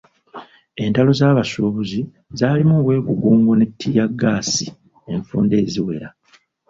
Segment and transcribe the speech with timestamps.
[0.83, 1.99] Entalo z'abasuubuzi
[2.37, 4.67] zaalimu obwegugungo ne ttiya ggaasi
[5.13, 6.07] enfunda eziwera.